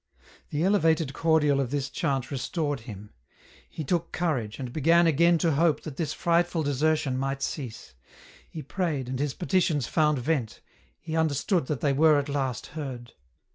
The 0.49 0.63
elevated 0.63 1.13
cordial 1.13 1.59
of 1.59 1.69
this 1.69 1.87
chant 1.87 2.31
restored 2.31 2.79
him. 2.89 3.11
He 3.69 3.83
took 3.83 4.11
courage, 4.11 4.57
and 4.57 4.73
began 4.73 5.05
again 5.05 5.37
to 5.37 5.51
hope 5.51 5.83
that 5.83 5.95
this 5.97 6.11
frightful 6.11 6.63
deser 6.63 6.97
tion 6.97 7.19
might 7.19 7.43
cease; 7.43 7.93
he 8.49 8.63
prayed, 8.63 9.07
and 9.07 9.19
his 9.19 9.35
petitions 9.35 9.85
found 9.85 10.17
vent; 10.17 10.59
he 10.99 11.15
understood 11.15 11.67
that 11.67 11.81
they 11.81 11.93
were 11.93 12.17
at 12.17 12.29
last 12.29 12.65
heard. 12.73 13.13